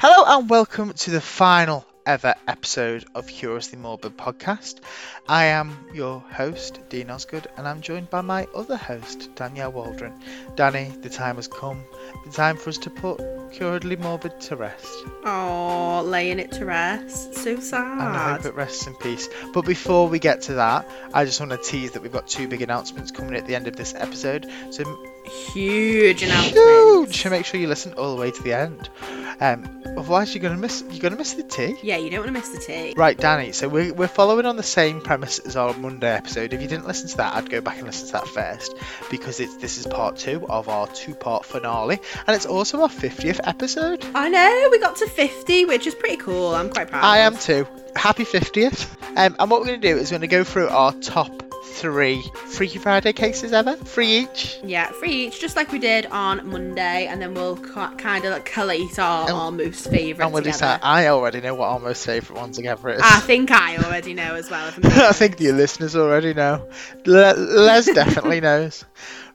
[0.00, 4.78] Hello and welcome to the final ever episode of Curiously Morbid podcast.
[5.28, 10.12] I am your host, Dean Osgood, and I'm joined by my other host, Danielle Waldron.
[10.54, 11.82] Danny, the time has come.
[12.24, 14.86] The time for us to put Curiously Morbid to rest.
[15.24, 17.34] Oh, laying it to rest.
[17.34, 17.90] So sad.
[17.90, 19.28] And I hope it rests in peace.
[19.52, 22.46] But before we get to that, I just want to tease that we've got two
[22.46, 24.46] big announcements coming at the end of this episode.
[24.70, 24.84] So
[25.28, 26.54] huge announcement.
[26.54, 27.22] Huge!
[27.22, 28.88] So make sure you listen all the way to the end.
[29.40, 31.76] Um, otherwise, you're gonna miss you're gonna miss the tea.
[31.82, 32.94] Yeah, you don't want to miss the tea.
[32.96, 33.52] Right, Danny.
[33.52, 36.52] So we're, we're following on the same premise as our Monday episode.
[36.52, 38.74] If you didn't listen to that, I'd go back and listen to that first
[39.10, 43.40] because it's this is part two of our two-part finale, and it's also our 50th
[43.44, 44.04] episode.
[44.14, 46.54] I know we got to 50, which is pretty cool.
[46.54, 47.04] I'm quite proud.
[47.04, 47.66] I am too.
[47.94, 48.88] Happy 50th.
[49.16, 51.47] Um, and what we're going to do is we're going to go through our top
[51.80, 53.74] three Freaky Friday cases ever.
[53.76, 54.58] Three each.
[54.64, 58.32] Yeah, three each, just like we did on Monday, and then we'll ca- kind of
[58.32, 60.26] like collate our, And- our most favourite.
[60.26, 60.80] And we'll decide.
[60.82, 63.00] I already know what our most favourite one together is.
[63.02, 64.72] I think I already know as well.
[64.76, 64.82] I'm
[65.14, 66.68] think the listeners already know.
[67.06, 68.84] Les definitely knows.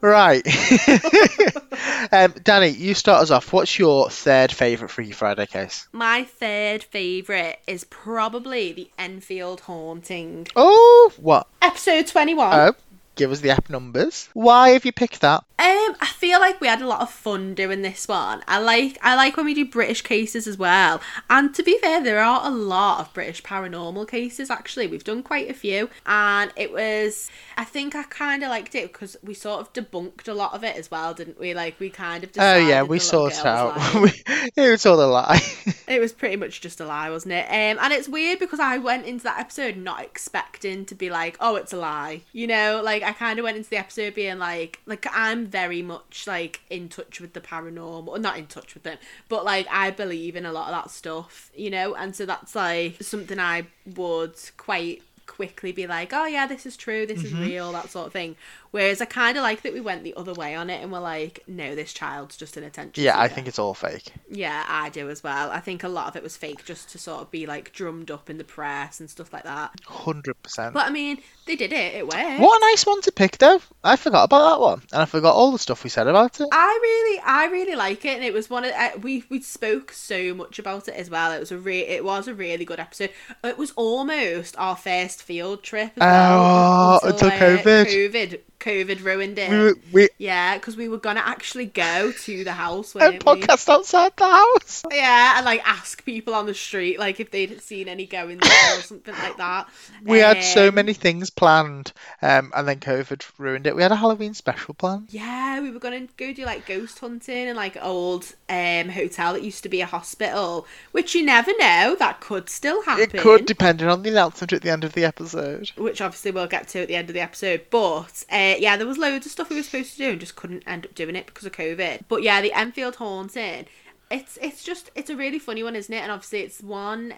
[0.03, 0.45] Right.
[2.11, 3.53] um, Danny, you start us off.
[3.53, 5.87] What's your third favourite Freaky Friday case?
[5.93, 10.49] My third favourite is probably the Enfield Haunting.
[10.57, 11.47] Oh, what?
[11.61, 12.53] Episode 21.
[12.53, 12.75] Oh,
[13.15, 14.29] give us the app numbers.
[14.33, 15.43] Why have you picked that?
[15.59, 18.43] Um, I feel like we had a lot of fun doing this one.
[18.47, 20.99] I like I like when we do British cases as well.
[21.29, 24.87] And to be fair, there are a lot of British paranormal cases actually.
[24.87, 28.91] We've done quite a few, and it was I think I kind of liked it
[28.91, 31.53] because we sort of debunked a lot of it as well, didn't we?
[31.53, 33.77] Like we kind of Oh yeah, we sorted out.
[34.55, 35.41] It was all a lie.
[35.87, 37.45] It was pretty much just a lie, wasn't it?
[37.45, 41.37] Um, and it's weird because I went into that episode not expecting to be like,
[41.39, 42.21] oh, it's a lie.
[42.33, 45.81] You know, like I kind of went into the episode being like, like I'm very
[45.81, 48.97] much like in touch with the paranormal, or not in touch with them,
[49.29, 52.55] but like I believe in a lot of that stuff, you know, and so that's
[52.55, 57.41] like something I would quite quickly be like, oh yeah, this is true, this Mm-hmm.
[57.43, 58.35] is real, that sort of thing.
[58.73, 60.99] Whereas I kind of like that we went the other way on it and we're
[60.99, 63.03] like, no, this child's just an attention.
[63.03, 64.11] yeah, I think it's all fake.
[64.31, 65.51] Yeah, I do as well.
[65.51, 68.09] I think a lot of it was fake just to sort of be like drummed
[68.09, 69.71] up in the press and stuff like that.
[69.85, 70.73] Hundred percent.
[70.73, 71.93] But I mean, they did it.
[71.93, 72.39] It worked.
[72.39, 73.61] What a nice one to pick, though.
[73.83, 76.47] I forgot about that one, and I forgot all the stuff we said about it.
[76.51, 79.91] I really, I really like it, and it was one of uh, we we spoke
[79.91, 81.31] so much about it as well.
[81.31, 83.11] It was a re- it was a really good episode.
[83.43, 85.91] It was almost our first field trip.
[85.97, 87.85] As well, Oh, until COVID.
[87.85, 89.49] COVID, COVID ruined it.
[89.49, 92.95] We, were- we yeah, because we were gonna actually go to the house.
[92.95, 93.41] and weren't we?
[93.43, 94.83] podcast outside the house.
[94.91, 98.77] Yeah, and like ask people on the street like if they'd seen any going there
[98.77, 99.67] or something like that.
[100.03, 101.91] We had so Um, many things planned,
[102.21, 103.75] um, and then COVID ruined it.
[103.75, 105.07] We had a Halloween special planned.
[105.11, 109.43] Yeah, we were gonna go do like ghost hunting in like old um hotel that
[109.43, 113.03] used to be a hospital, which you never know that could still happen.
[113.03, 115.71] It could, depending on the announcement at the end of the episode.
[115.75, 117.65] which obviously we'll get to at the end of the episode.
[117.69, 118.23] But
[118.61, 120.85] yeah, there was loads of stuff we were supposed to do and just couldn't end
[120.85, 122.01] up doing it because of COVID.
[122.07, 123.65] But yeah, the Enfield haunting.
[124.13, 126.01] It's it's just it's a really funny one, isn't it?
[126.01, 127.17] And obviously it's one um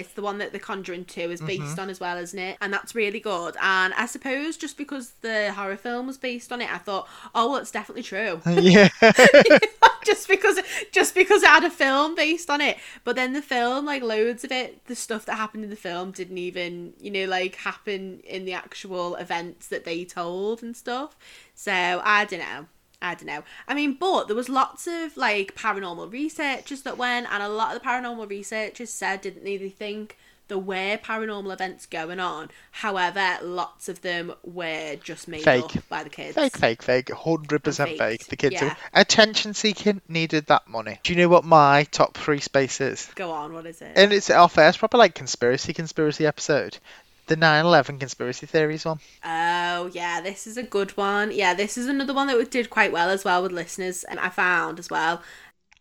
[0.00, 1.80] it's the one that The Conjuring Two is based Mm-hmm.
[1.80, 2.56] on as well, isn't it?
[2.60, 3.56] And that's really good.
[3.60, 7.50] And I suppose just because the horror film was based on it, I thought, oh
[7.50, 8.40] well, it's definitely true.
[8.46, 8.88] yeah.
[10.04, 10.60] just because
[10.92, 14.44] just because it had a film based on it but then the film like loads
[14.44, 18.20] of it the stuff that happened in the film didn't even you know like happen
[18.20, 21.16] in the actual events that they told and stuff
[21.56, 21.72] so
[22.04, 22.66] i don't know
[23.06, 23.44] I don't know.
[23.68, 27.74] I mean, but there was lots of like paranormal researchers that went, and a lot
[27.74, 29.56] of the paranormal researchers said, didn't they?
[29.56, 30.16] They think
[30.48, 32.50] there were paranormal events going on.
[32.70, 35.76] However, lots of them were just made Fake.
[35.76, 36.34] up by the kids.
[36.34, 37.06] Fake, fake, fake.
[37.06, 38.26] 100% fake, fake.
[38.26, 38.74] The kids yeah.
[38.92, 41.00] are attention seeking, needed that money.
[41.02, 43.10] Do you know what my top three space is?
[43.14, 43.92] Go on, what is it?
[43.96, 46.78] And it's our first proper like conspiracy conspiracy episode.
[47.26, 49.00] The 9/11 conspiracy theories one.
[49.24, 51.32] Oh yeah, this is a good one.
[51.32, 54.20] Yeah, this is another one that we did quite well as well with listeners, and
[54.20, 55.22] I found as well.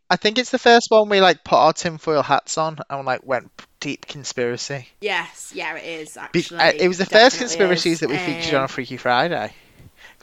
[0.10, 3.26] I think it's the first one we like put our tinfoil hats on and like
[3.26, 4.88] went deep conspiracy.
[5.02, 6.58] Yes, yeah, it is Be- actually.
[6.60, 8.00] uh, it was the first conspiracies is.
[8.02, 9.54] that we featured Um, on Freaky Friday.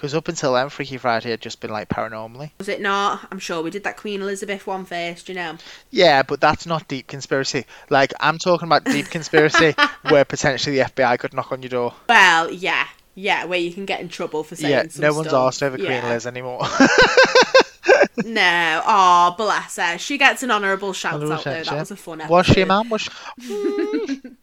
[0.02, 2.50] Because up until then, Freaky Friday had just been like paranormally.
[2.58, 3.20] Was it not?
[3.31, 5.28] I'm sure we did that Queen Elizabeth one first.
[5.28, 5.58] You know.
[5.93, 7.66] Yeah, but that's not deep conspiracy.
[7.88, 9.76] Like I'm talking about deep conspiracy,
[10.08, 11.94] where potentially the FBI could knock on your door.
[12.08, 14.72] Well, yeah, yeah, where you can get in trouble for saying.
[14.72, 15.46] Yeah, some no one's stuff.
[15.46, 16.08] asked over Queen Yeah.
[16.08, 16.62] Liz anymore.
[18.25, 19.98] no, oh bless her.
[19.98, 21.50] She gets an honourable shout Honourable out though.
[21.52, 21.78] That yeah.
[21.78, 22.34] was a fun episode.
[22.34, 22.88] Was she, man?
[22.88, 23.10] Was she...
[23.43, 24.37] Mm.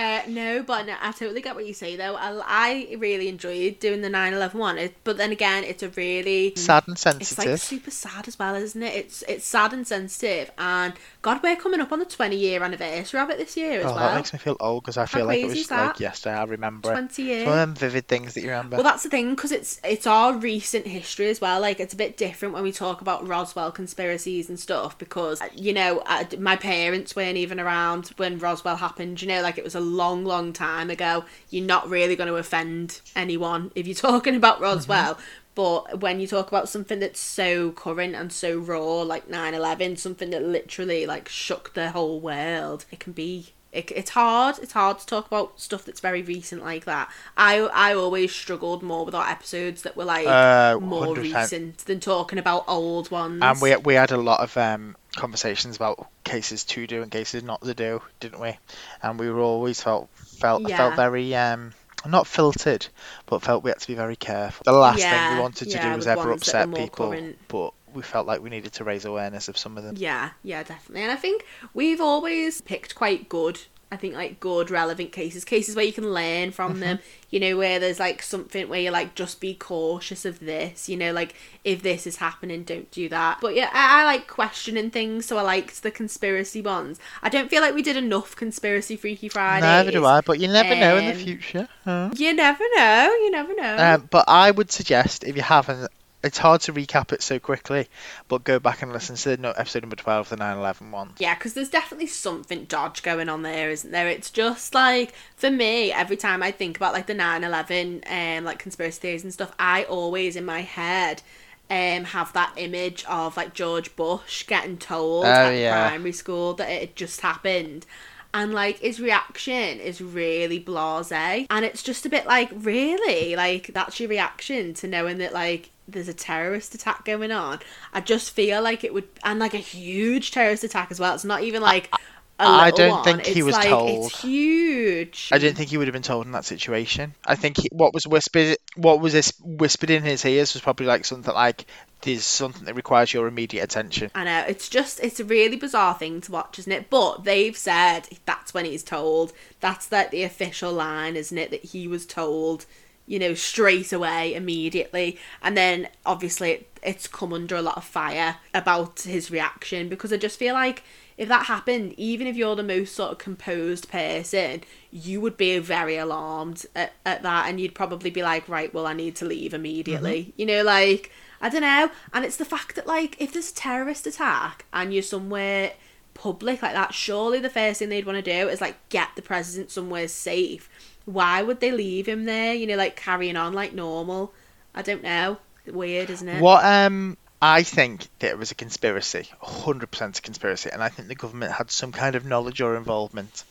[0.00, 2.16] Uh, no, but no, I totally get what you say though.
[2.16, 6.54] I, I really enjoyed doing the 9/11 one, it, but then again, it's a really
[6.56, 7.38] sad and sensitive.
[7.38, 8.94] It's like super sad as well, isn't it?
[8.94, 13.20] It's it's sad and sensitive, and God, we're coming up on the 20 year anniversary
[13.20, 15.26] of it this year as well oh, that makes me feel old because I feel
[15.26, 16.34] like it was like yesterday.
[16.34, 17.46] I remember 20 It's years.
[17.46, 18.76] one of them vivid things that you remember.
[18.76, 21.60] Well, that's the thing because it's it's our recent history as well.
[21.60, 25.74] Like it's a bit different when we talk about Roswell conspiracies and stuff because you
[25.74, 29.20] know uh, my parents weren't even around when Roswell happened.
[29.20, 31.24] You know, like it was a long, long time ago.
[31.50, 35.14] You're not really going to offend anyone if you're talking about Roswell.
[35.14, 35.22] Mm-hmm.
[35.54, 40.30] But when you talk about something that's so current and so raw, like 9-11, something
[40.30, 44.58] that literally like shook the whole world, it can be it, it's hard.
[44.60, 47.08] It's hard to talk about stuff that's very recent like that.
[47.36, 51.16] I I always struggled more with our episodes that were like Uh, more 100%.
[51.22, 53.40] recent than talking about old ones.
[53.42, 57.42] And we we had a lot of um, conversations about cases to do and cases
[57.42, 58.58] not to do, didn't we?
[59.02, 60.76] And we were always felt felt Yeah.
[60.76, 61.72] felt very um,
[62.06, 62.86] not filtered,
[63.26, 64.62] but felt we had to be very careful.
[64.64, 67.10] The last thing we wanted to yeah, do was ever ones that were upset people,
[67.10, 67.38] current.
[67.48, 69.94] but we felt like we needed to raise awareness of some of them.
[69.98, 71.02] Yeah, yeah, definitely.
[71.02, 71.44] And I think
[71.74, 73.60] we've always picked quite good.
[73.92, 76.80] I think like good relevant cases, cases where you can learn from Mm-hmm.
[76.80, 76.98] them.
[77.30, 80.88] You know, where there's like something where you're like, just be cautious of this.
[80.88, 81.34] You know, like
[81.64, 83.38] if this is happening, don't do that.
[83.40, 87.00] But yeah, I, I like questioning things, so I liked the conspiracy ones.
[87.20, 89.62] I don't feel like we did enough conspiracy Freaky Fridays.
[89.62, 91.68] Neither do I, but you never know in the Um, future.
[91.84, 92.10] huh?
[92.16, 93.12] You never know.
[93.22, 93.76] You never know.
[93.76, 95.90] Um, but I would suggest if you haven't,
[96.22, 97.88] it's hard to recap it so quickly,
[98.28, 101.14] but go back and listen to no- episode number 12, the 9 11 one.
[101.18, 104.08] Yeah, because there's definitely something dodge going on there, isn't there?
[104.08, 108.02] It's just like for me, every time I think about like the 9/11
[108.38, 111.22] um like conspiracy theories and stuff, I always in my head
[111.70, 115.88] um have that image of like George Bush getting told Oh, at yeah.
[115.88, 117.86] primary school that it had just happened.
[118.32, 123.72] And like his reaction is really blasé, and it's just a bit like, really, like
[123.74, 127.58] that's your reaction to knowing that like there's a terrorist attack going on.
[127.92, 131.14] I just feel like it would, and like a huge terrorist attack as well.
[131.14, 131.98] It's not even like a
[132.44, 133.04] I don't one.
[133.04, 134.06] think he was like, told.
[134.06, 135.28] It's huge.
[135.32, 137.14] I didn't think he would have been told in that situation.
[137.26, 140.86] I think he, what was whispered, what was this whispered in his ears was probably
[140.86, 141.66] like something like,
[142.02, 145.94] "There's something that requires your immediate attention." I know it's just it's a really bizarre
[145.94, 146.90] thing to watch, isn't it?
[146.90, 149.32] But they've said that's when he's told.
[149.60, 151.50] That's like the official line, isn't it?
[151.50, 152.66] That he was told,
[153.06, 157.84] you know, straight away, immediately, and then obviously it, it's come under a lot of
[157.84, 160.82] fire about his reaction because I just feel like
[161.20, 165.58] if that happened, even if you're the most sort of composed person, you would be
[165.58, 169.26] very alarmed at, at that, and you'd probably be like, right, well, I need to
[169.26, 170.22] leave immediately.
[170.22, 170.40] Mm-hmm.
[170.40, 171.90] You know, like I don't know.
[172.12, 175.72] And it's the fact that like if there's a terrorist attack and you're somewhere
[176.14, 179.22] public like that, surely the first thing they'd want to do is like get the
[179.22, 180.68] president somewhere safe.
[181.06, 182.54] Why would they leave him there?
[182.54, 184.32] You know, like carrying on like normal.
[184.74, 185.38] I don't know.
[185.66, 186.42] Weird, isn't it?
[186.42, 191.08] What um I think that it was a conspiracy, 100% a conspiracy, and I think
[191.08, 193.44] the government had some kind of knowledge or involvement.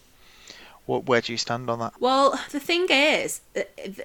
[0.85, 1.93] What, where do you stand on that?
[1.99, 3.41] Well, the thing is,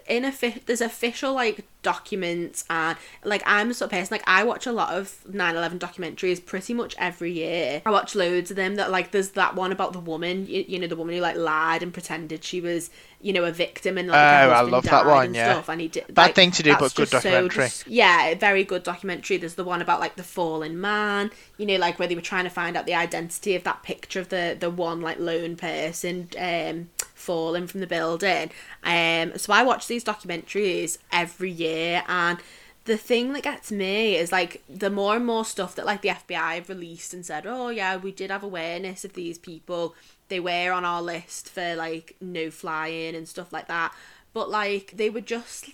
[0.09, 0.33] in a
[0.65, 4.73] there's official like documents and like I'm the sort of person like I watch a
[4.73, 7.83] lot of 9/11 documentaries pretty much every year.
[7.87, 8.75] I watch loads of them.
[8.75, 11.37] That like there's that one about the woman, you, you know, the woman who like
[11.37, 12.91] lied and pretended she was
[13.21, 15.53] you know a victim and like Oh, I love that one, yeah.
[15.53, 15.69] stuff.
[15.71, 17.65] And he did Bad like, thing to do, but good so documentary.
[17.65, 19.37] dis- yeah, very good documentary.
[19.39, 22.45] There's the one about like the fallen man, you know, like where they were trying
[22.45, 26.29] to find out the identity of that picture of the the one like lone person
[26.39, 26.89] um
[27.25, 28.51] falling from the building.
[28.83, 32.39] Um so I watch these documentaries every year and
[32.85, 36.11] the thing that gets me is like the more and more stuff that like the
[36.11, 39.95] FBI have released and said, oh yeah, we did have awareness of these people.
[40.29, 43.95] They were on our list for like no flying and stuff like that.
[44.35, 45.71] But like they were just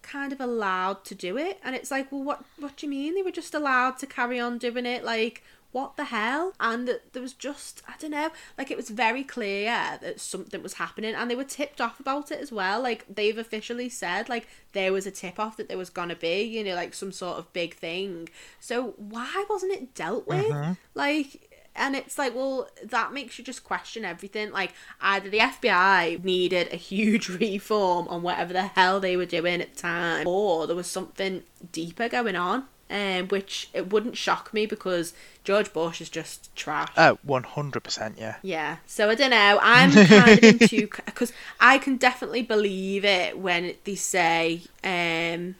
[0.00, 3.14] kind of allowed to do it and it's like well what what do you mean
[3.14, 5.42] they were just allowed to carry on doing it like
[5.74, 6.52] what the hell?
[6.60, 10.74] And there was just i don't know like it was very clear that something was
[10.74, 12.80] happening and they were tipped off about it as well.
[12.80, 16.42] Like they've officially said like there was a tip off that there was gonna be
[16.42, 18.28] you know like some sort of big thing.
[18.60, 20.46] So why wasn't it dealt with?
[20.46, 20.72] Mm-hmm.
[20.94, 24.52] Like and it's like, well, that makes you just question everything.
[24.52, 29.60] Like, either the FBI needed a huge reform on whatever the hell they were doing
[29.60, 32.68] at the time, or there was something deeper going on.
[32.90, 36.90] Um, which it wouldn't shock me because George Bush is just trash.
[36.98, 38.36] Oh, 100%, yeah.
[38.42, 39.58] Yeah, so I don't know.
[39.62, 45.54] I'm kind of into because I can definitely believe it when they say, um,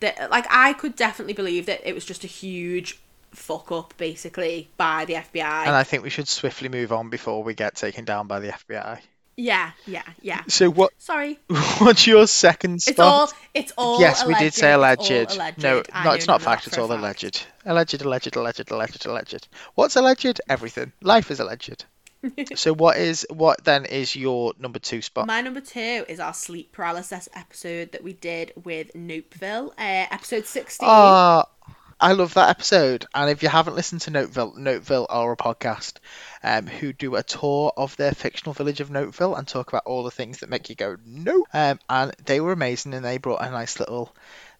[0.00, 2.98] that like I could definitely believe that it was just a huge
[3.32, 5.66] fuck up basically by the FBI.
[5.66, 8.48] And I think we should swiftly move on before we get taken down by the
[8.48, 9.00] FBI.
[9.36, 10.42] Yeah, yeah, yeah.
[10.48, 10.92] So what?
[10.98, 11.38] Sorry.
[11.78, 12.92] What's your second spot?
[12.92, 15.10] It's all it's all yes, we did say alleged.
[15.10, 15.30] alleged.
[15.30, 15.62] It's all alleged.
[15.62, 16.64] No, I no, it's not fact.
[16.64, 17.00] that It's all fact.
[17.00, 17.46] alleged.
[17.64, 19.48] Alleged, alleged, alleged, alleged, alleged.
[19.74, 20.40] What's alleged?
[20.48, 20.92] Everything.
[21.02, 21.84] Life is alleged.
[22.54, 25.26] so what is what then is your number two spot?
[25.26, 30.46] My number two is our sleep paralysis episode that we did with Nopeville, uh, episode
[30.46, 30.88] 16.
[30.90, 31.46] Ah,
[31.98, 33.06] I love that episode.
[33.14, 35.94] And if you haven't listened to Nopeville, Nopeville are a podcast
[36.42, 40.04] um, who do a tour of their fictional village of Nopeville and talk about all
[40.04, 41.46] the things that make you go no.
[41.54, 44.14] Um, and they were amazing, and they brought a nice little,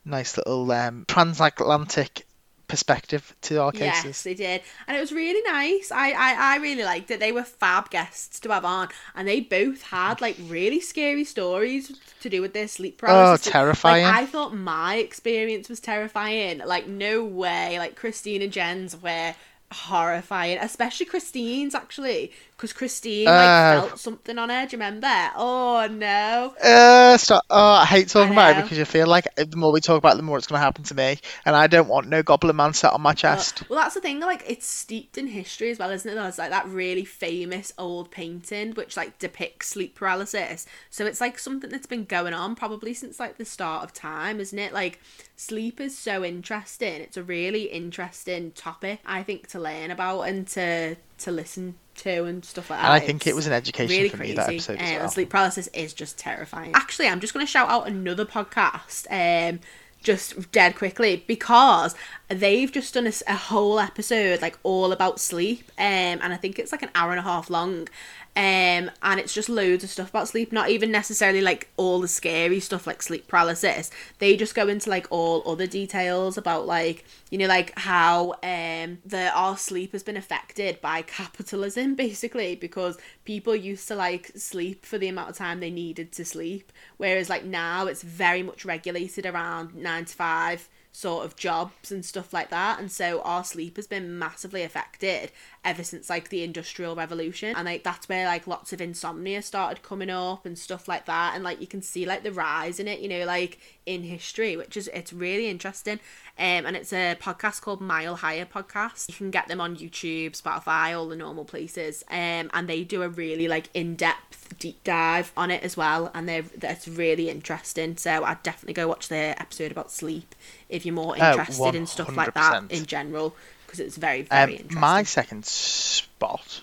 [0.05, 2.26] nice little um, transatlantic
[2.69, 4.05] perspective to our cases.
[4.05, 5.91] Yes, they did, and it was really nice.
[5.93, 7.21] I, I I really liked it.
[7.21, 11.93] They were fab guests to have on, and they both had like really scary stories
[12.21, 13.47] to do with their sleep oh, paralysis.
[13.47, 14.05] Oh, terrifying.
[14.05, 16.59] Like, I thought my experience was terrifying.
[16.59, 17.79] Like no way.
[17.79, 19.35] Like Christine and Jen's were
[19.73, 23.89] horrifying, especially Christine's actually, because Christine like Oh.
[23.89, 24.67] felt something on her.
[24.67, 25.31] Do you remember?
[25.37, 26.55] Oh no.
[26.63, 27.45] Uh, stop.
[27.51, 29.99] Oh, I hate talking I about it because you feel like the more we talk
[29.99, 32.23] about it, the more it's going to happen to me, and I don't want no
[32.23, 33.63] goblin man sat on my chest.
[33.69, 34.21] Well, that's the thing.
[34.21, 36.15] Like, it's steeped in history as well, isn't it?
[36.15, 40.67] There's like that really famous old painting which like depicts sleep paralysis.
[40.91, 44.41] So it's like something that's been going on probably since like the start of time,
[44.41, 44.73] isn't it?
[44.73, 45.01] Like,
[45.37, 47.03] sleep is so interesting.
[47.03, 52.25] It's a really interesting topic, I think, to learn about and to to listen to
[52.25, 52.85] and stuff like that.
[52.85, 54.33] and I think it was an education really for crazy.
[54.33, 55.09] me that episode um, well.
[55.09, 56.73] sleep paralysis is just terrifying.
[56.75, 59.07] Actually, I'm just going to shout out another podcast.
[59.11, 59.61] Um,
[60.03, 61.95] just dead quickly because
[62.29, 66.71] they've just done a whole episode like all about sleep um and i think it's
[66.71, 67.89] like an hour and a half long
[68.37, 72.09] um and it's just loads of stuff about sleep not even necessarily like all the
[72.09, 73.91] scary stuff like sleep paralysis.
[74.19, 78.99] They just go into like all other details about like you know like how um
[79.07, 84.85] the our sleep has been affected by capitalism basically because people used to like sleep
[84.85, 88.65] for the amount of time they needed to sleep whereas like now it's very much
[88.65, 93.45] regulated around 9 to 5 sort of jobs and stuff like that and so our
[93.45, 95.31] sleep has been massively affected
[95.63, 99.83] ever since like the industrial revolution and like that's where like lots of insomnia started
[99.83, 102.89] coming up and stuff like that and like you can see like the rise in
[102.89, 106.01] it you know like in history which is it's really interesting
[106.39, 109.09] um and it's a podcast called mile higher podcast.
[109.09, 112.05] You can get them on youtube spotify all the normal places.
[112.11, 116.11] Um and they do a really like in-depth deep dive on it as well.
[116.15, 117.97] And they're that's really interesting.
[117.97, 120.35] So i'd definitely go watch their episode about sleep
[120.69, 123.35] if you're more Oh, interested in stuff like that in general
[123.67, 124.81] because it's very Um, very interesting.
[124.81, 126.63] my second spot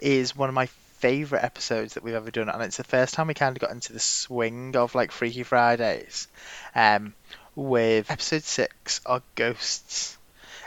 [0.00, 0.66] is one of my
[0.98, 3.70] favorite episodes that we've ever done, and it's the first time we kind of got
[3.72, 6.28] into the swing of like Freaky Fridays,
[6.74, 7.14] um,
[7.54, 10.18] with episode six of Ghosts.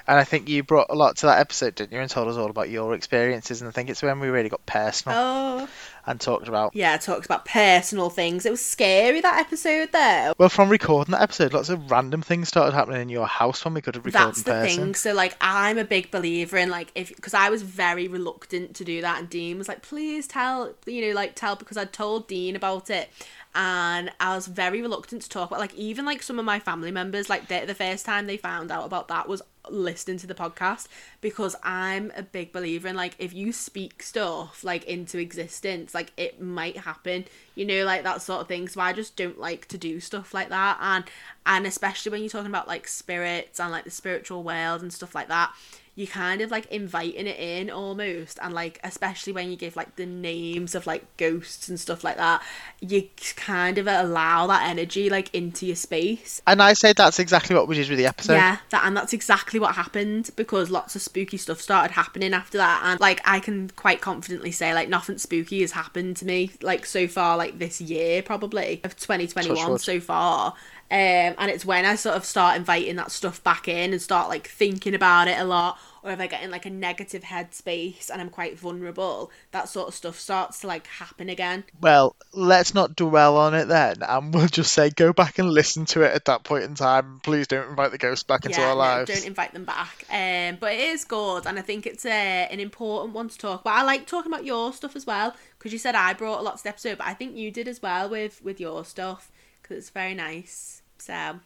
[0.07, 1.99] And I think you brought a lot to that episode, didn't you?
[1.99, 3.61] And told us all about your experiences.
[3.61, 5.69] And I think it's when we really got personal oh
[6.07, 6.75] and talked about.
[6.75, 11.21] yeah talks about personal things it was scary that episode though Well, from recording that
[11.23, 14.27] episode, lots of random things started happening in your house when we could have recorded
[14.27, 14.83] that's the person.
[14.83, 18.75] thing so like i'm a big believer in like if because i was very reluctant
[18.75, 21.91] to do that and dean was like please tell you know like tell because i'd
[21.91, 23.09] told dean about it
[23.55, 26.91] and i was very reluctant to talk about like even like some of my family
[26.91, 30.35] members like they, the first time they found out about that was listening to the
[30.35, 30.87] podcast
[31.21, 36.11] because i'm a big believer in like if you speak stuff like into existence like
[36.17, 38.67] it might happen you know like that sort of thing.
[38.67, 40.77] So i just don't like to do stuff like that.
[40.81, 41.05] And
[41.45, 45.15] and especially when you're talking about like spirits and like the spiritual world and stuff
[45.15, 45.53] like that
[45.95, 49.95] you kind of like inviting it in almost and like especially when you give like
[49.95, 52.41] the names of like ghosts and stuff like that
[52.81, 57.55] you kind of allow that energy like into your space And I say that's exactly
[57.55, 58.33] what we did with the episode.
[58.33, 62.57] yeah, that and that's exactly what happened because lots of spooky stuff started happening after
[62.57, 66.51] that, and like I can quite confidently say like nothing spooky has happened to me
[66.61, 70.53] like so far like this year probably of 2021 so far.
[70.91, 74.29] Um, and it's when I sort of start inviting that stuff back in and start
[74.29, 78.11] like thinking about it a lot, or if I get in like a negative headspace
[78.11, 81.63] and I'm quite vulnerable, that sort of stuff starts to like happen again.
[81.81, 85.85] Well, let's not dwell on it then, and we'll just say go back and listen
[85.85, 87.19] to it at that point in time.
[87.23, 89.11] Please don't invite the ghosts back into yeah, our no, lives.
[89.11, 90.05] don't invite them back.
[90.11, 93.61] Um, but it is good, and I think it's uh, an important one to talk
[93.61, 93.75] about.
[93.75, 96.57] I like talking about your stuff as well because you said I brought a lot
[96.57, 99.31] to the episode, but I think you did as well with with your stuff
[99.67, 100.81] because it's very nice.
[100.99, 101.39] So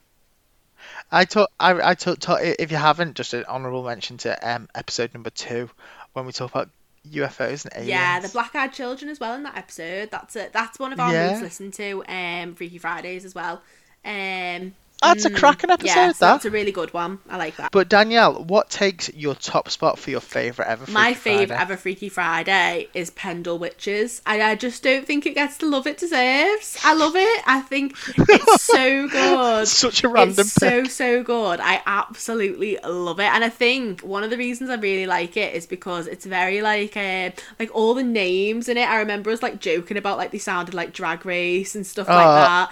[1.10, 4.68] I took, I, I took, took, if you haven't, just an honourable mention to um
[4.74, 5.70] episode number two
[6.12, 6.68] when we talk about
[7.10, 7.88] UFOs and aliens.
[7.88, 10.10] yeah, the black eyed children as well in that episode.
[10.10, 10.52] That's it.
[10.52, 11.32] That's one of our Yeah.
[11.32, 12.04] most listened to.
[12.06, 13.62] Um, Freaky Fridays as well.
[14.04, 16.36] Um, That's a cracking episode, Yeah, so that.
[16.36, 17.18] it's a really good one.
[17.28, 17.72] I like that.
[17.72, 20.84] But Danielle, what takes your top spot for your favourite ever?
[20.84, 24.20] Freaky My favourite ever Freaky Friday is Pendle Witches.
[24.26, 26.78] I, I just don't think it gets the love it deserves.
[26.84, 27.42] I love it.
[27.46, 29.68] I think it's so good.
[29.68, 30.90] Such a random It's so pick.
[30.90, 31.60] so good.
[31.60, 35.54] I absolutely love it, and I think one of the reasons I really like it
[35.54, 38.88] is because it's very like uh, like all the names in it.
[38.88, 42.16] I remember us like joking about like they sounded like Drag Race and stuff like
[42.26, 42.70] Oh, that.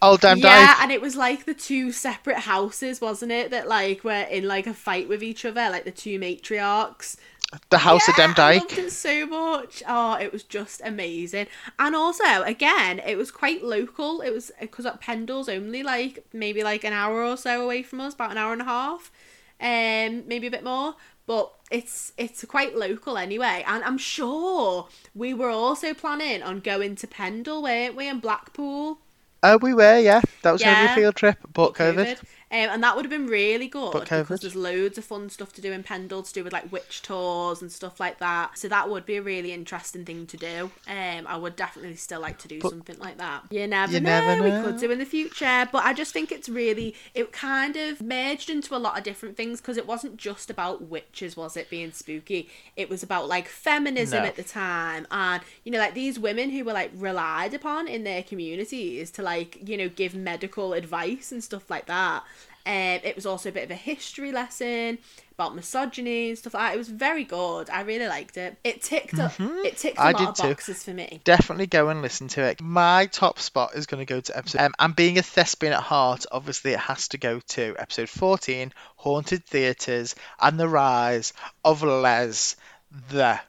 [0.00, 3.50] Old Damn Yeah, and it was like the two separate houses, wasn't it?
[3.50, 7.16] That like were in like a fight with each other, like the two matriarchs.
[7.70, 9.82] The House of Yeah, Dem I loved it so much.
[9.88, 11.46] Oh, it was just amazing.
[11.78, 14.20] And also, again, it was quite local.
[14.20, 18.00] It was because at Pendle's only like maybe like an hour or so away from
[18.00, 19.10] us, about an hour and a half,
[19.60, 20.96] um, maybe a bit more.
[21.26, 23.64] But it's it's quite local anyway.
[23.66, 28.98] And I'm sure we were also planning on going to Pendle, weren't we, in Blackpool?
[29.42, 30.20] Oh, we were, yeah.
[30.42, 32.18] That was be a field trip, but COVID.
[32.50, 34.40] Um, and that would have been really good But because COVID.
[34.40, 37.60] there's loads of fun stuff to do in Pendle to do with like witch tours
[37.60, 38.56] and stuff like that.
[38.56, 40.70] So that would be a really interesting thing to do.
[40.88, 43.42] Um, I would definitely still like to do But- something like that.
[43.50, 44.08] You never You know.
[44.36, 47.76] never We could do in the future, but I just think it's really it kind
[47.76, 51.54] of merged into a lot of different things because it wasn't just about witches, was
[51.54, 52.48] it being spooky?
[52.76, 54.26] It was about like feminism No.
[54.28, 58.04] at the time and you know like these women who were like relied upon in
[58.04, 62.22] their communities to like you know give medical advice and stuff like that
[62.66, 64.98] um, it was also a bit of a history lesson
[65.32, 66.74] about misogyny and stuff like that.
[66.74, 67.70] It was very good.
[67.70, 68.58] I really liked it.
[68.64, 69.32] It ticked up.
[69.38, 70.24] It ticked a Mm-hmm.
[70.24, 70.48] Lot of too.
[70.48, 71.20] boxes for me.
[71.24, 72.60] Definitely go and listen to it.
[72.60, 74.60] My top spot is going to go to episode.
[74.60, 78.72] Um, and being a thespian at heart, obviously it has to go to episode 14
[78.96, 81.32] Haunted Theatres and the Rise
[81.64, 82.56] of Les
[83.10, 83.40] the.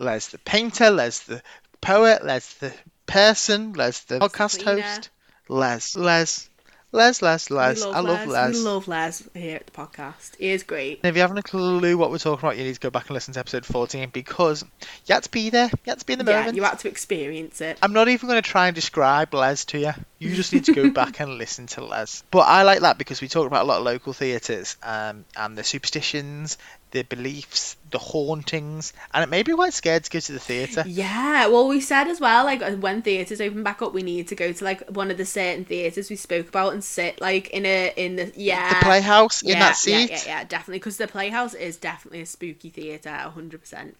[0.00, 1.42] Les the painter, Les the
[1.80, 2.72] poet, Les the
[3.06, 5.10] person, Les the podcast host.
[5.48, 6.48] Les, Les,
[6.90, 7.82] Les, Les, Les.
[7.84, 8.52] I love Les.
[8.52, 10.34] We love Les here at the podcast.
[10.38, 11.00] He is great.
[11.02, 13.08] And if you haven't a clue what we're talking about, you need to go back
[13.08, 14.64] and listen to episode 14 because
[15.04, 15.66] you had to be there.
[15.84, 16.56] You had to be in the Yeah, moment.
[16.56, 17.76] you had to experience it.
[17.82, 19.92] I'm not even going to try and describe Les to you.
[20.18, 22.24] You just need to go back and listen to Les.
[22.30, 25.58] But I like that because we talk about a lot of local theatres um, and
[25.58, 26.56] the superstitions,
[26.90, 30.84] the beliefs, the hauntings, and it made me quite scared to go to the theatre.
[30.86, 34.28] Yeah, well, we said as well, like uh, when theatres open back up, we need
[34.28, 37.50] to go to like one of the certain theatres we spoke about and sit like
[37.50, 40.10] in a in the yeah The Playhouse in yeah, that seat.
[40.10, 40.78] Yeah, yeah, yeah, definitely.
[40.78, 43.96] Because the Playhouse is definitely a spooky theatre, hundred percent.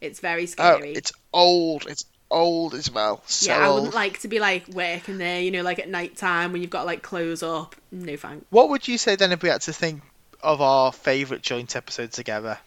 [0.00, 0.94] It's very oh, scary.
[0.94, 1.86] Oh, it's old.
[1.86, 3.22] It's old as well.
[3.26, 6.16] So yeah, I wouldn't like to be like working there, you know, like at night
[6.16, 7.76] time when you've got like clothes up.
[7.90, 8.46] No thanks.
[8.50, 10.02] What would you say then if we had to think
[10.42, 12.58] of our favourite joint episode together?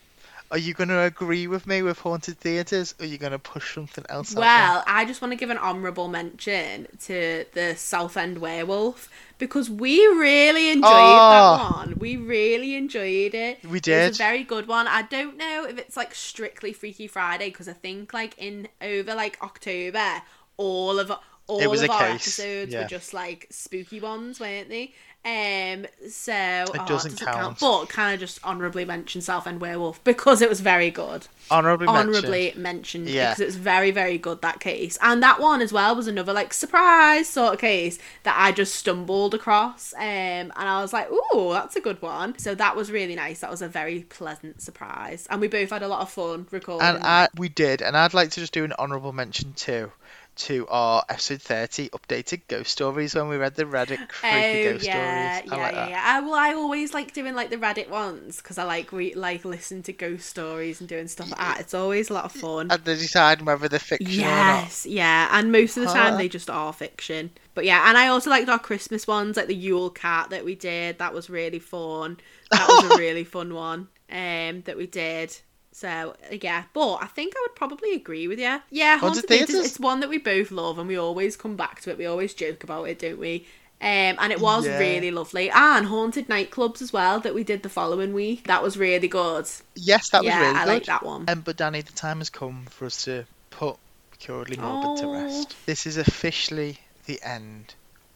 [0.51, 3.39] Are you going to agree with me with Haunted Theatres, or are you going to
[3.39, 4.39] push something else out?
[4.41, 9.09] Well, I just want to give an honourable mention to the Southend Werewolf
[9.39, 10.91] because we really enjoyed Oh.
[10.91, 11.73] that ah.
[11.77, 11.95] one.
[11.97, 13.65] We really enjoyed it.
[13.65, 14.09] We It did.
[14.09, 14.87] was a very good one.
[14.87, 19.15] I don't know if it's like strictly Freaky Friday because I think like in over
[19.15, 20.21] like October,
[20.57, 21.11] all of
[21.47, 22.83] all It of our case, episodes yeah.
[22.83, 24.93] were just like spooky ones, weren't they?
[25.25, 27.59] Um, so it doesn't count.
[27.61, 30.03] but kind of just honourably mention Southend Werewolf?
[30.03, 31.27] Because it was very good.
[31.49, 32.15] Honourably mentioned.
[32.15, 33.29] honorably mentioned Yeah.
[33.31, 34.97] because it's very very good that case.
[35.01, 38.75] And that one as well was another like surprise sort of case that i just
[38.75, 39.93] stumbled across.
[39.93, 42.37] Um and i was like ooh that's a good one.
[42.37, 43.39] So that was really nice.
[43.39, 45.25] That was a very pleasant surprise.
[45.29, 48.13] And we both had a lot of fun recording And I, we did, and I'd
[48.13, 49.91] like to just do an honourable mention too
[50.35, 54.87] to our episode 30 updated ghost stories when we read the Reddit Oh creepy ghost
[54.87, 55.41] yeah, stories.
[55.49, 55.89] I yeah, like yeah, that.
[55.89, 56.01] yeah.
[56.03, 59.45] I, well, I always like doing like the Reddit ones because I like re- like
[59.45, 61.59] listen to ghost stories and doing stuff like that.
[61.59, 62.71] It's always a lot of fun.
[62.71, 64.67] And they decide whether they're fiction or not.
[64.67, 66.17] Yes, yeah, and most of the time Huh.
[66.17, 67.31] they just are fiction.
[67.53, 70.55] But yeah, and I also liked our Christmas ones, like the Yule Cat that we
[70.55, 70.99] did.
[70.99, 72.17] That was really fun.
[72.51, 75.35] That was a really fun one um, that we did.
[75.73, 78.61] So yeah, but I think I would probably agree with you.
[78.69, 79.65] Yeah, Haunted Theatres, Theatres?
[79.71, 81.97] it's one that we both love, and we always come back to it.
[81.97, 83.45] We always joke about it, don't we?
[83.81, 84.77] Um, and it was Yeah.
[84.77, 85.49] really lovely.
[85.49, 88.45] And haunted nightclubs as well that we did the following week.
[88.47, 89.49] That was really good.
[89.75, 90.69] Yes, that was yeah, really I good.
[90.73, 91.25] like that one.
[91.27, 93.75] Um, but Danny, the time has come for us to put
[94.21, 95.11] Curedly Morbid to Oh.
[95.11, 95.55] rest.
[95.65, 97.73] This is officially the end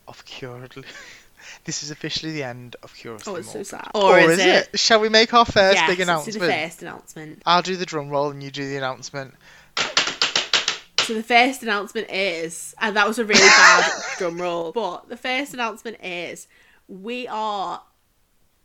[0.07, 0.85] of Curedly.
[1.65, 3.89] this is officially the end of Curiously Oh, it's so sad.
[3.95, 4.79] Or, is it?
[4.79, 6.39] Shall we make our first yes, big let's do announcement?
[6.39, 7.41] the first announcement.
[7.45, 9.33] I'll do the drum roll and you do the announcement.
[10.99, 15.15] So the first announcement is, and that was a really bad drum roll, but the
[15.15, 16.47] first announcement is
[16.89, 17.81] we are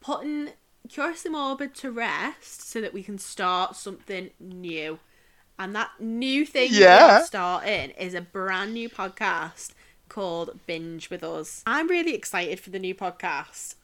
[0.00, 0.50] putting
[0.88, 4.98] Curiously Morbid to rest so that we can start something new.
[5.56, 7.18] And that new thing Yeah.
[7.20, 9.70] we're starting is a brand new podcast
[10.12, 11.62] called Binge with Us.
[11.66, 13.76] I'm really excited for the new podcast.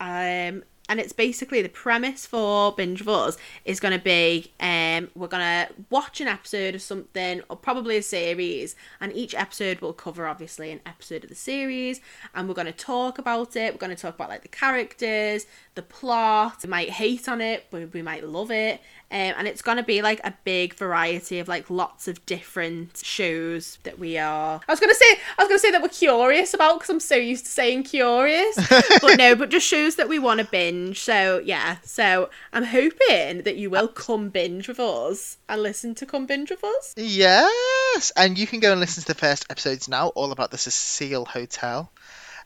[0.00, 5.10] Um, and it's basically the premise for Binge with Us is going to be um,
[5.14, 9.80] we're going to watch an episode of something or probably a series, and each episode
[9.80, 12.00] will cover obviously an episode of the series,
[12.34, 13.72] and we're going to talk about it.
[13.72, 16.58] We're going to talk about like the characters, the plot.
[16.62, 18.80] We might hate on it, but we might love it.
[19.12, 22.96] Um, and it's going to be like a big variety of like lots of different
[23.04, 24.62] shows that we are.
[24.66, 26.88] I was going to say I was going to say that we're curious about because
[26.88, 28.56] I'm so used to saying curious,
[29.02, 31.00] but no, but just shows that we want to binge.
[31.00, 36.06] So yeah, so I'm hoping that you will come binge with us and listen to
[36.06, 36.94] come binge with us.
[36.96, 40.58] Yes, and you can go and listen to the first episodes now, all about the
[40.58, 41.92] Cecil Hotel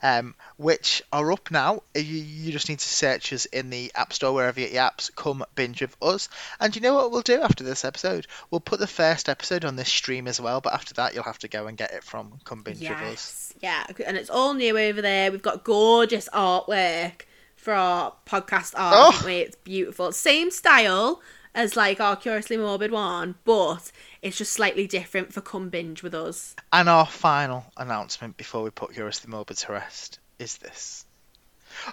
[0.02, 1.82] um, which are up now.
[1.94, 4.84] You, you just need to search us in the App Store, wherever you get your
[4.84, 6.28] apps, come binge with us.
[6.60, 8.26] And you know what we'll do after this episode?
[8.50, 11.38] We'll put the first episode on this stream as well, but after that, you'll have
[11.40, 13.00] to go and get it from Come Binge yes.
[13.00, 13.54] with Us.
[13.60, 15.30] Yeah, and it's all new over there.
[15.30, 17.22] We've got gorgeous artwork
[17.56, 19.28] for our podcast art, oh.
[19.28, 20.12] It's beautiful.
[20.12, 21.20] Same style
[21.54, 23.90] as like our Curiously Morbid one, but
[24.22, 26.54] it's just slightly different for Come Binge with us.
[26.72, 31.04] And our final announcement before we put Curiously Morbid to rest is this.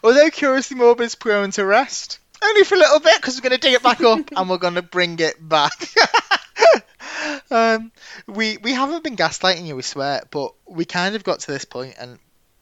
[0.03, 3.67] Although Curiously Morbid's going to rest, only for a little bit because we're going to
[3.67, 5.73] dig it back up and we're going to bring it back.
[7.51, 7.91] um,
[8.27, 11.65] we we haven't been gaslighting you, we swear, but we kind of got to this
[11.65, 12.19] point and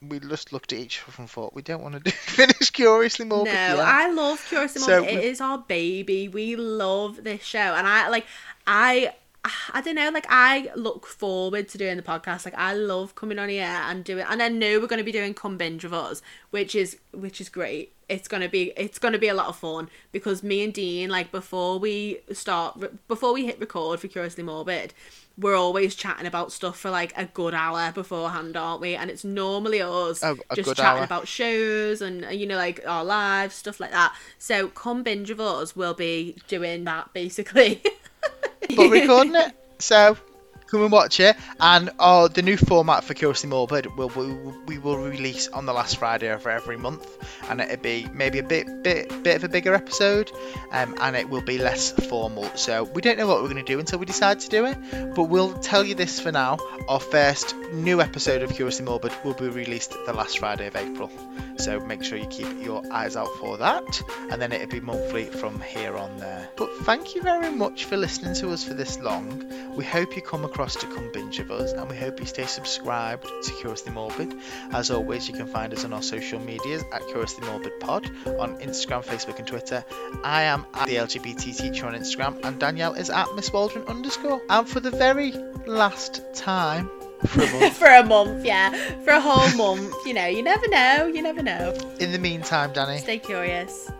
[0.08, 3.26] we just looked at each other and thought we don't want to do finish Curiously
[3.26, 3.54] Morbid.
[3.54, 3.82] No.
[3.84, 5.10] I love Curiously Morbid.
[5.10, 6.28] So it is our baby.
[6.28, 8.26] We love this show, and I like
[8.66, 9.14] I.
[9.44, 12.44] I don't know, like I look forward to doing the podcast.
[12.44, 15.10] Like I love coming on here and doing, and I know we're going to be
[15.10, 17.92] doing come binge with us, which is which is great.
[18.08, 21.32] It's gonna be it's gonna be a lot of fun because me and Dean, like
[21.32, 24.92] before we start, before we hit record for Curiously Morbid,
[25.38, 28.94] we're always chatting about stuff for like a good hour beforehand, aren't we?
[28.94, 31.04] And it's normally us oh, just chatting hour.
[31.04, 34.14] about shows and you know like our lives, stuff like that.
[34.38, 37.82] So come binge of us will be doing that basically.
[38.76, 39.52] but recording it.
[39.78, 40.16] So
[40.72, 41.36] come and watch it.
[41.60, 44.32] And oh, the new format for Curiously Morbid will we,
[44.66, 47.06] we will release on the last Friday of every month,
[47.48, 50.32] and it'll be maybe a bit bit bit of a bigger episode,
[50.72, 52.50] um, and it will be less formal.
[52.56, 55.14] So we don't know what we're going to do until we decide to do it,
[55.14, 56.58] but we'll tell you this for now.
[56.88, 61.10] Our first new episode of Curiously Morbid will be released the last Friday of April.
[61.58, 65.26] So make sure you keep your eyes out for that, and then it'll be monthly
[65.26, 66.48] from here on there.
[66.56, 69.76] But thank you very much for listening to us for this long.
[69.76, 72.46] We hope you come across to come binge with us, and we hope you stay
[72.46, 74.32] subscribed to Curiously Morbid.
[74.70, 78.06] As always, you can find us on our social medias at Curiously Morbid Pod
[78.38, 79.84] on Instagram, Facebook, and Twitter.
[80.22, 84.40] I am at the LGBT teacher on Instagram, and Danielle is at Miss Waldron underscore.
[84.48, 85.32] And for the very
[85.66, 86.88] last time,
[87.26, 87.76] for a month.
[87.78, 88.70] for a month, yeah.
[89.04, 89.94] For a whole month.
[90.06, 91.06] You know, you never know.
[91.06, 91.76] You never know.
[91.98, 92.98] In the meantime, Danny.
[92.98, 93.90] Stay curious.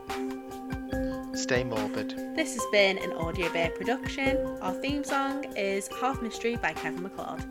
[1.35, 2.15] Stay morbid.
[2.37, 4.37] This has been an Audio Bear production.
[4.61, 7.43] Our theme song is Half Mystery by Kevin MacLeod.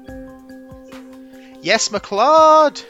[1.62, 2.84] Yes, MacLeod!